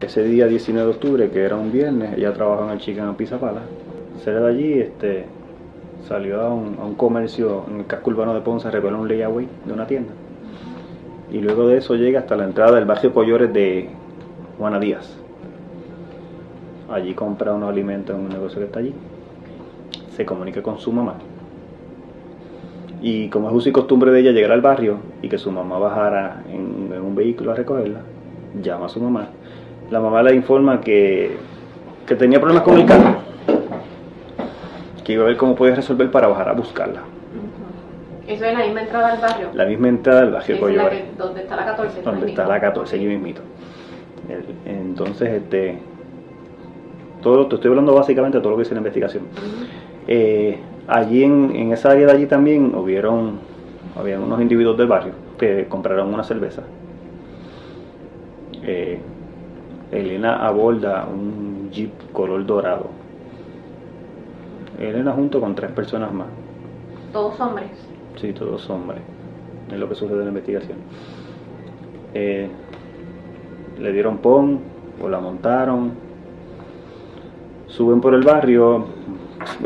Ese 0.00 0.22
día 0.22 0.46
19 0.46 0.86
de 0.86 0.94
octubre, 0.94 1.30
que 1.30 1.42
era 1.42 1.56
un 1.56 1.72
viernes, 1.72 2.16
ella 2.16 2.32
trabajaba 2.32 2.68
en 2.68 2.72
el 2.74 2.78
Chicken 2.78 3.08
en 3.08 3.14
Pizapala. 3.16 3.62
Cerca 4.22 4.40
de 4.40 4.48
allí 4.50 4.72
este, 4.74 5.24
salió 6.06 6.40
a 6.42 6.54
un, 6.54 6.94
comercio 6.94 7.64
en 7.68 7.80
el 7.80 7.86
casco 7.86 8.10
urbano 8.10 8.34
de 8.34 8.40
Ponce 8.40 8.68
a 8.68 8.70
revelar 8.70 9.00
un 9.00 9.08
layaway 9.08 9.48
de 9.64 9.72
una 9.72 9.86
tienda. 9.88 10.12
Y 11.32 11.40
luego 11.40 11.66
de 11.66 11.78
eso 11.78 11.96
llega 11.96 12.20
hasta 12.20 12.36
la 12.36 12.44
entrada 12.44 12.76
del 12.76 12.84
barrio 12.84 13.12
Collores 13.12 13.52
de 13.52 13.88
Juana 14.58 14.78
Díaz. 14.78 15.16
Allí 16.90 17.14
compra 17.14 17.54
unos 17.54 17.70
alimentos 17.70 18.14
en 18.14 18.22
un 18.22 18.28
negocio 18.28 18.58
que 18.58 18.66
está 18.66 18.80
allí. 18.80 18.94
Se 20.14 20.26
comunica 20.26 20.62
con 20.62 20.78
su 20.78 20.92
mamá 20.92 21.14
y 23.02 23.28
como 23.28 23.48
es 23.48 23.54
uso 23.54 23.68
y 23.68 23.72
costumbre 23.72 24.12
de 24.12 24.20
ella 24.20 24.30
llegar 24.30 24.52
al 24.52 24.60
barrio 24.60 24.98
y 25.20 25.28
que 25.28 25.36
su 25.36 25.50
mamá 25.50 25.76
bajara 25.78 26.44
en, 26.48 26.92
un 27.02 27.14
vehículo 27.16 27.50
a 27.50 27.54
recogerla, 27.54 28.00
llama 28.62 28.86
a 28.86 28.88
su 28.88 29.00
mamá. 29.00 29.28
La 29.90 29.98
mamá 29.98 30.22
le 30.22 30.34
informa 30.34 30.80
que, 30.80 31.36
que 32.06 32.14
tenía 32.14 32.38
problemas 32.38 32.62
con 32.62 32.78
el 32.78 32.86
carro, 32.86 33.16
que 35.02 35.14
iba 35.14 35.24
a 35.24 35.26
ver 35.26 35.36
cómo 35.36 35.56
podía 35.56 35.74
resolver 35.74 36.10
para 36.12 36.28
bajar 36.28 36.48
a 36.48 36.52
buscarla. 36.52 37.02
¿Eso 38.32 38.44
es 38.44 38.58
la 38.58 38.64
misma 38.64 38.82
entrada 38.82 39.12
al 39.12 39.20
barrio? 39.20 39.48
La 39.54 39.64
misma 39.66 39.88
entrada 39.88 40.20
al 40.20 40.30
barrio. 40.30 40.56
¿Dónde 41.18 41.42
está 41.42 41.56
la 41.56 41.64
14? 41.64 42.02
Donde 42.02 42.28
está 42.28 42.46
la 42.46 42.60
14, 42.60 42.96
allí 42.96 43.06
mismito. 43.06 43.42
Entonces, 44.64 45.28
este, 45.28 45.78
todo, 47.22 47.46
te 47.46 47.56
estoy 47.56 47.70
hablando 47.70 47.94
básicamente 47.94 48.38
de 48.38 48.42
todo 48.42 48.52
lo 48.52 48.56
que 48.56 48.62
hice 48.62 48.74
en 48.74 48.82
la 48.82 48.88
investigación. 48.88 49.24
Allí 50.88 51.22
en, 51.22 51.72
esa 51.72 51.90
área 51.92 52.06
de 52.06 52.12
allí 52.12 52.26
también 52.26 52.74
hubieron, 52.74 53.38
habían 53.96 54.22
unos 54.22 54.40
individuos 54.40 54.76
del 54.76 54.88
barrio 54.88 55.12
que 55.38 55.66
compraron 55.68 56.12
una 56.12 56.24
cerveza. 56.24 56.62
Eh, 58.62 59.00
Elena 59.90 60.46
aborda 60.46 61.06
un 61.06 61.70
jeep 61.70 61.92
color 62.12 62.44
dorado. 62.46 62.86
Elena 64.78 65.12
junto 65.12 65.40
con 65.40 65.54
tres 65.54 65.70
personas 65.70 66.12
más. 66.12 66.28
¿Todos 67.12 67.38
hombres? 67.40 67.70
Sí, 68.16 68.32
todos 68.32 68.68
hombres. 68.70 69.00
Es 69.70 69.78
lo 69.78 69.88
que 69.88 69.94
sucede 69.94 70.18
en 70.18 70.24
la 70.24 70.28
investigación. 70.28 70.78
Eh, 72.14 72.48
le 73.78 73.92
dieron 73.92 74.18
pon 74.18 74.60
o 75.02 75.08
la 75.08 75.20
montaron. 75.20 75.92
Suben 77.66 78.00
por 78.00 78.14
el 78.14 78.22
barrio, 78.22 78.86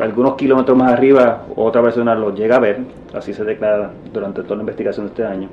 algunos 0.01 0.35
kilómetros 0.35 0.77
más 0.77 0.93
arriba 0.93 1.45
otra 1.57 1.83
persona 1.83 2.15
lo 2.15 2.35
llega 2.35 2.57
a 2.57 2.61
ver, 2.61 2.79
así 3.15 3.33
se 3.35 3.45
declara 3.45 3.91
durante 4.13 4.43
toda 4.43 4.57
la 4.57 4.63
investigación 4.63 5.07
de 5.07 5.11
este 5.11 5.25
año. 5.25 5.49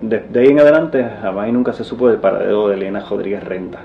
de, 0.00 0.40
ahí 0.40 0.48
en 0.48 0.60
adelante 0.60 1.08
jamás 1.20 1.48
y 1.48 1.52
nunca 1.52 1.72
se 1.72 1.84
supo 1.84 2.08
del 2.08 2.18
paradero 2.18 2.68
de 2.68 2.74
Elena 2.74 3.04
Rodríguez 3.08 3.44
Renta. 3.44 3.80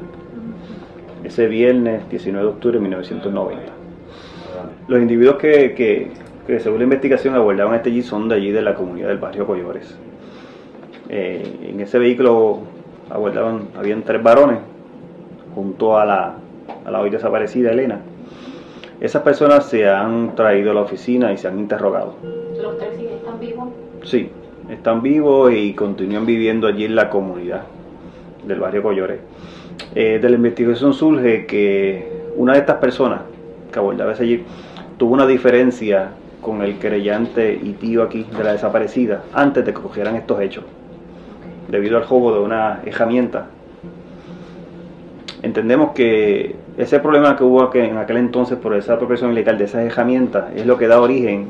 Ese 1.23 1.47
viernes 1.47 2.07
19 2.09 2.45
de 2.45 2.51
octubre 2.51 2.77
de 2.77 2.81
1990. 2.81 3.61
Los 4.87 5.01
individuos 5.01 5.37
que, 5.37 5.73
que, 5.73 6.11
según 6.47 6.77
la 6.77 6.83
investigación 6.83 7.35
abordaban 7.35 7.75
este 7.75 7.89
allí 7.89 8.01
son 8.01 8.29
de 8.29 8.35
allí 8.35 8.51
de 8.51 8.61
la 8.61 8.75
comunidad 8.75 9.07
del 9.07 9.17
barrio 9.17 9.47
Collores. 9.47 9.95
Eh, 11.09 11.69
en 11.69 11.79
ese 11.79 11.99
vehículo 11.99 12.59
abordaban, 13.09 13.69
habían 13.77 14.03
tres 14.03 14.21
varones 14.21 14.59
junto 15.53 15.97
a 15.97 16.05
la, 16.05 16.35
a 16.85 16.91
la 16.91 17.01
hoy 17.01 17.09
desaparecida 17.09 17.71
Elena. 17.71 17.99
Esas 19.01 19.23
personas 19.23 19.65
se 19.65 19.89
han 19.89 20.35
traído 20.35 20.71
a 20.71 20.73
la 20.73 20.81
oficina 20.81 21.33
y 21.33 21.37
se 21.37 21.47
han 21.47 21.59
interrogado. 21.59 22.15
¿Los 22.61 22.77
tres 22.77 22.99
están 22.99 23.39
vivos? 23.39 23.69
Sí, 24.03 24.29
están 24.69 25.01
vivos 25.01 25.51
y 25.51 25.73
continúan 25.73 26.25
viviendo 26.25 26.67
allí 26.67 26.85
en 26.85 26.95
la 26.95 27.09
comunidad 27.09 27.63
del 28.47 28.59
barrio 28.59 28.83
Collores. 28.83 29.19
Eh, 29.93 30.19
de 30.21 30.29
la 30.29 30.35
investigación 30.35 30.93
surge 30.93 31.45
que 31.45 32.25
una 32.35 32.53
de 32.53 32.59
estas 32.59 32.77
personas 32.77 33.21
que 33.71 33.79
abordaba 33.79 34.11
allí 34.11 34.43
tuvo 34.97 35.13
una 35.13 35.27
diferencia 35.27 36.11
con 36.41 36.61
el 36.61 36.77
querellante 36.79 37.59
y 37.61 37.73
tío 37.73 38.03
aquí 38.03 38.25
de 38.35 38.43
la 38.43 38.53
desaparecida 38.53 39.23
antes 39.33 39.65
de 39.65 39.73
que 39.73 39.81
cogieran 39.81 40.15
estos 40.15 40.39
hechos, 40.41 40.63
debido 41.69 41.97
al 41.97 42.05
juego 42.05 42.33
de 42.33 42.39
una 42.39 42.81
herramienta. 42.85 43.47
Entendemos 45.41 45.91
que 45.91 46.55
ese 46.77 46.99
problema 46.99 47.35
que 47.35 47.43
hubo 47.43 47.73
en 47.75 47.97
aquel 47.97 48.17
entonces 48.17 48.57
por 48.57 48.75
esa 48.75 48.93
apropiación 48.93 49.31
ilegal 49.31 49.57
de 49.57 49.65
esas 49.65 49.83
herramientas 49.83 50.45
es 50.55 50.65
lo 50.65 50.77
que 50.77 50.87
da 50.87 50.99
origen 50.99 51.47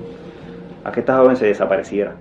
a 0.84 0.92
que 0.92 1.00
esta 1.00 1.18
joven 1.18 1.36
se 1.36 1.46
desapareciera. 1.46 2.16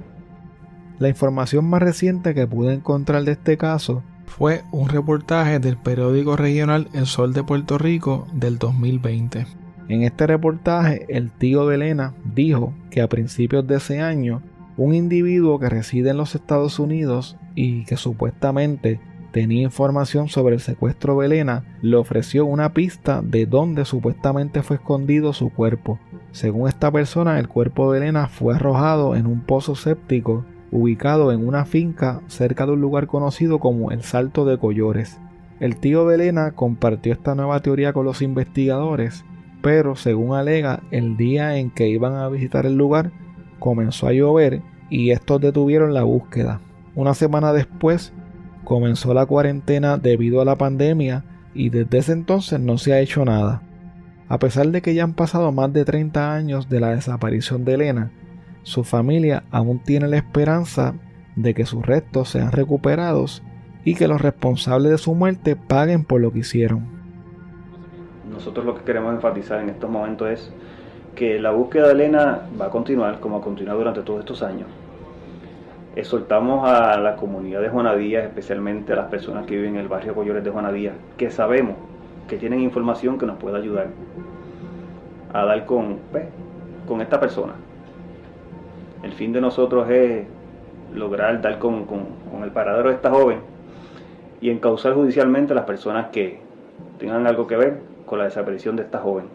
La 0.98 1.08
información 1.08 1.64
más 1.64 1.82
reciente 1.82 2.34
que 2.34 2.46
pude 2.46 2.72
encontrar 2.72 3.24
de 3.24 3.32
este 3.32 3.56
caso 3.56 4.02
fue 4.26 4.62
un 4.72 4.88
reportaje 4.88 5.58
del 5.58 5.76
periódico 5.76 6.36
regional 6.36 6.88
El 6.92 7.06
Sol 7.06 7.32
de 7.32 7.42
Puerto 7.42 7.78
Rico 7.78 8.26
del 8.32 8.58
2020. 8.58 9.63
En 9.88 10.02
este 10.02 10.26
reportaje, 10.26 11.04
el 11.08 11.30
tío 11.30 11.66
de 11.66 11.74
Elena 11.74 12.14
dijo 12.34 12.72
que 12.90 13.02
a 13.02 13.08
principios 13.08 13.66
de 13.66 13.76
ese 13.76 14.00
año, 14.00 14.42
un 14.76 14.94
individuo 14.94 15.58
que 15.58 15.68
reside 15.68 16.10
en 16.10 16.16
los 16.16 16.34
Estados 16.34 16.78
Unidos 16.78 17.36
y 17.54 17.84
que 17.84 17.96
supuestamente 17.96 18.98
tenía 19.30 19.62
información 19.62 20.28
sobre 20.28 20.54
el 20.54 20.60
secuestro 20.60 21.18
de 21.18 21.26
Elena, 21.26 21.64
le 21.82 21.96
ofreció 21.96 22.46
una 22.46 22.72
pista 22.72 23.20
de 23.20 23.46
dónde 23.46 23.84
supuestamente 23.84 24.62
fue 24.62 24.76
escondido 24.76 25.32
su 25.32 25.50
cuerpo. 25.50 25.98
Según 26.30 26.68
esta 26.68 26.90
persona, 26.90 27.38
el 27.38 27.48
cuerpo 27.48 27.92
de 27.92 27.98
Elena 27.98 28.28
fue 28.28 28.54
arrojado 28.54 29.16
en 29.16 29.26
un 29.26 29.40
pozo 29.40 29.74
séptico 29.74 30.44
ubicado 30.70 31.30
en 31.30 31.46
una 31.46 31.64
finca 31.66 32.20
cerca 32.26 32.66
de 32.66 32.72
un 32.72 32.80
lugar 32.80 33.06
conocido 33.06 33.60
como 33.60 33.90
el 33.90 34.02
Salto 34.02 34.44
de 34.44 34.58
Collores. 34.58 35.20
El 35.60 35.76
tío 35.76 36.06
de 36.06 36.16
Elena 36.16 36.52
compartió 36.52 37.12
esta 37.12 37.34
nueva 37.34 37.60
teoría 37.60 37.92
con 37.92 38.04
los 38.04 38.22
investigadores, 38.22 39.24
pero 39.64 39.96
según 39.96 40.36
alega, 40.36 40.82
el 40.90 41.16
día 41.16 41.56
en 41.56 41.70
que 41.70 41.88
iban 41.88 42.12
a 42.16 42.28
visitar 42.28 42.66
el 42.66 42.74
lugar 42.74 43.12
comenzó 43.58 44.06
a 44.06 44.12
llover 44.12 44.60
y 44.90 45.10
estos 45.10 45.40
detuvieron 45.40 45.94
la 45.94 46.02
búsqueda. 46.02 46.60
Una 46.94 47.14
semana 47.14 47.54
después 47.54 48.12
comenzó 48.64 49.14
la 49.14 49.24
cuarentena 49.24 49.96
debido 49.96 50.42
a 50.42 50.44
la 50.44 50.56
pandemia 50.56 51.24
y 51.54 51.70
desde 51.70 51.96
ese 51.96 52.12
entonces 52.12 52.60
no 52.60 52.76
se 52.76 52.92
ha 52.92 53.00
hecho 53.00 53.24
nada. 53.24 53.62
A 54.28 54.38
pesar 54.38 54.68
de 54.68 54.82
que 54.82 54.94
ya 54.94 55.02
han 55.02 55.14
pasado 55.14 55.50
más 55.50 55.72
de 55.72 55.86
30 55.86 56.34
años 56.34 56.68
de 56.68 56.80
la 56.80 56.90
desaparición 56.90 57.64
de 57.64 57.74
Elena, 57.74 58.12
su 58.64 58.84
familia 58.84 59.44
aún 59.50 59.78
tiene 59.78 60.08
la 60.08 60.18
esperanza 60.18 60.94
de 61.36 61.54
que 61.54 61.64
sus 61.64 61.86
restos 61.86 62.28
sean 62.28 62.52
recuperados 62.52 63.42
y 63.82 63.94
que 63.94 64.08
los 64.08 64.20
responsables 64.20 64.92
de 64.92 64.98
su 64.98 65.14
muerte 65.14 65.56
paguen 65.56 66.04
por 66.04 66.20
lo 66.20 66.32
que 66.34 66.40
hicieron. 66.40 66.93
Nosotros 68.34 68.66
lo 68.66 68.74
que 68.74 68.82
queremos 68.82 69.14
enfatizar 69.14 69.60
en 69.60 69.70
estos 69.70 69.88
momentos 69.88 70.28
es 70.28 70.52
que 71.14 71.40
la 71.40 71.52
búsqueda 71.52 71.86
de 71.86 71.92
Elena 71.92 72.42
va 72.60 72.66
a 72.66 72.70
continuar 72.70 73.20
como 73.20 73.38
ha 73.38 73.40
continuado 73.40 73.78
durante 73.78 74.02
todos 74.02 74.20
estos 74.20 74.42
años. 74.42 74.68
Exhortamos 75.96 76.68
a 76.68 76.98
la 76.98 77.16
comunidad 77.16 77.62
de 77.62 77.68
Juanadías, 77.70 78.24
especialmente 78.24 78.92
a 78.92 78.96
las 78.96 79.06
personas 79.06 79.46
que 79.46 79.56
viven 79.56 79.76
en 79.76 79.80
el 79.80 79.88
barrio 79.88 80.14
Collores 80.14 80.44
de 80.44 80.50
Juanadías, 80.50 80.94
que 81.16 81.30
sabemos 81.30 81.76
que 82.28 82.36
tienen 82.36 82.60
información 82.60 83.16
que 83.16 83.24
nos 83.24 83.38
puede 83.38 83.56
ayudar 83.56 83.86
a 85.32 85.44
dar 85.44 85.64
con, 85.64 86.00
pues, 86.10 86.24
con 86.86 87.00
esta 87.00 87.20
persona, 87.20 87.54
el 89.04 89.12
fin 89.12 89.32
de 89.32 89.40
nosotros 89.40 89.88
es 89.90 90.24
lograr 90.94 91.40
dar 91.42 91.58
con, 91.58 91.86
el 92.42 92.50
paradero 92.50 92.88
de 92.88 92.94
esta 92.94 93.10
joven 93.10 93.38
y 94.40 94.50
encauzar 94.50 94.94
judicialmente 94.94 95.52
a 95.52 95.56
las 95.56 95.64
personas 95.64 96.08
que 96.08 96.40
tengan 96.98 97.26
algo 97.26 97.46
que 97.46 97.56
ver 97.56 97.80
con 98.06 98.18
la 98.18 98.24
desaparición 98.24 98.76
de 98.76 98.82
esta 98.82 99.00
joven. 99.00 99.26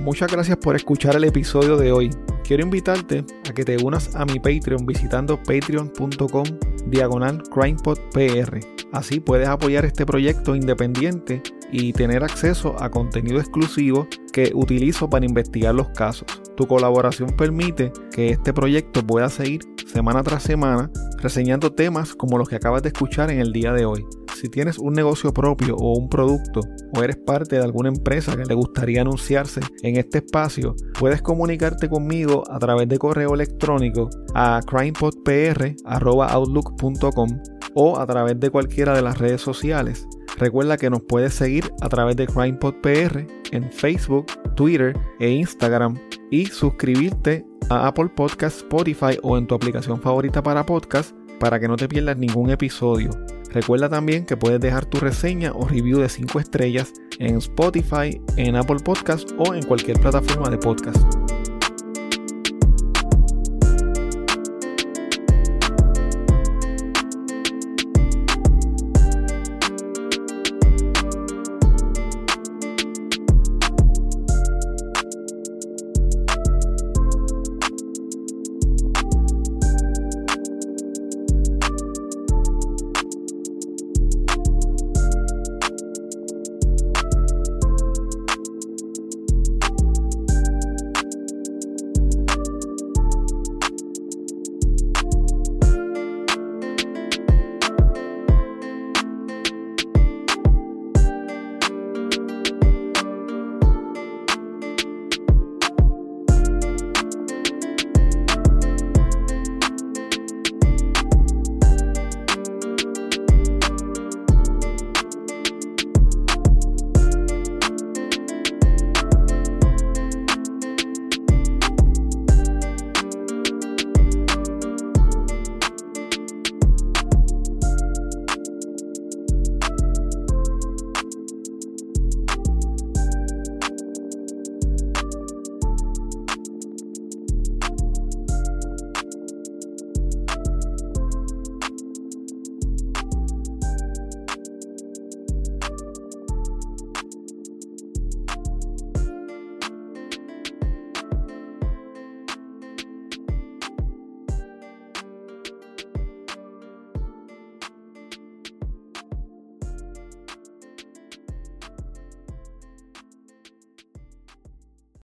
Muchas 0.00 0.30
gracias 0.30 0.58
por 0.58 0.76
escuchar 0.76 1.16
el 1.16 1.24
episodio 1.24 1.76
de 1.76 1.90
hoy. 1.90 2.10
Quiero 2.44 2.62
invitarte 2.62 3.24
a 3.48 3.54
que 3.54 3.64
te 3.64 3.82
unas 3.82 4.14
a 4.14 4.26
mi 4.26 4.38
Patreon 4.38 4.84
visitando 4.84 5.42
patreon.com 5.42 6.44
diagonal 6.86 7.42
crimepodpr. 7.50 8.60
Así 8.92 9.18
puedes 9.18 9.48
apoyar 9.48 9.86
este 9.86 10.04
proyecto 10.04 10.54
independiente 10.54 11.42
y 11.72 11.94
tener 11.94 12.22
acceso 12.22 12.76
a 12.78 12.90
contenido 12.90 13.40
exclusivo 13.40 14.06
que 14.32 14.52
utilizo 14.54 15.08
para 15.08 15.24
investigar 15.24 15.74
los 15.74 15.88
casos. 15.88 16.28
Tu 16.54 16.66
colaboración 16.66 17.30
permite 17.30 17.90
que 18.12 18.28
este 18.28 18.52
proyecto 18.52 19.04
pueda 19.04 19.30
seguir 19.30 19.62
semana 19.86 20.22
tras 20.22 20.42
semana 20.42 20.90
reseñando 21.22 21.72
temas 21.72 22.14
como 22.14 22.36
los 22.36 22.48
que 22.48 22.56
acabas 22.56 22.82
de 22.82 22.88
escuchar 22.88 23.30
en 23.30 23.40
el 23.40 23.52
día 23.52 23.72
de 23.72 23.86
hoy. 23.86 24.04
Si 24.44 24.50
tienes 24.50 24.78
un 24.78 24.92
negocio 24.92 25.32
propio 25.32 25.74
o 25.74 25.98
un 25.98 26.10
producto 26.10 26.60
o 26.94 27.02
eres 27.02 27.16
parte 27.16 27.56
de 27.56 27.62
alguna 27.62 27.88
empresa 27.88 28.36
que 28.36 28.44
le 28.44 28.52
gustaría 28.52 29.00
anunciarse 29.00 29.62
en 29.82 29.96
este 29.96 30.18
espacio, 30.18 30.76
puedes 30.98 31.22
comunicarte 31.22 31.88
conmigo 31.88 32.42
a 32.50 32.58
través 32.58 32.86
de 32.90 32.98
correo 32.98 33.32
electrónico 33.32 34.10
a 34.34 34.60
crimepodpr.outlook.com 34.66 37.28
o 37.74 37.98
a 37.98 38.06
través 38.06 38.38
de 38.38 38.50
cualquiera 38.50 38.94
de 38.94 39.00
las 39.00 39.16
redes 39.16 39.40
sociales. 39.40 40.06
Recuerda 40.36 40.76
que 40.76 40.90
nos 40.90 41.00
puedes 41.00 41.32
seguir 41.32 41.72
a 41.80 41.88
través 41.88 42.14
de 42.16 42.26
CrimePodPR 42.26 43.26
en 43.52 43.72
Facebook, 43.72 44.26
Twitter 44.56 44.94
e 45.20 45.30
Instagram 45.30 45.98
y 46.30 46.44
suscribirte 46.44 47.46
a 47.70 47.86
Apple 47.86 48.10
Podcast, 48.14 48.58
Spotify 48.58 49.18
o 49.22 49.38
en 49.38 49.46
tu 49.46 49.54
aplicación 49.54 50.02
favorita 50.02 50.42
para 50.42 50.66
podcast 50.66 51.16
para 51.40 51.58
que 51.58 51.66
no 51.66 51.76
te 51.76 51.88
pierdas 51.88 52.18
ningún 52.18 52.50
episodio. 52.50 53.08
Recuerda 53.54 53.88
también 53.88 54.26
que 54.26 54.36
puedes 54.36 54.60
dejar 54.60 54.84
tu 54.84 54.98
reseña 54.98 55.52
o 55.52 55.66
review 55.68 56.00
de 56.00 56.08
5 56.08 56.40
estrellas 56.40 56.92
en 57.20 57.36
Spotify, 57.36 58.20
en 58.36 58.56
Apple 58.56 58.80
Podcast 58.84 59.30
o 59.38 59.54
en 59.54 59.62
cualquier 59.62 60.00
plataforma 60.00 60.50
de 60.50 60.58
podcast. 60.58 61.23